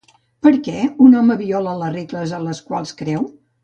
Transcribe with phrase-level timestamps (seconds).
[0.47, 0.79] Per què
[1.09, 3.35] un home viola les regles a les quals creu?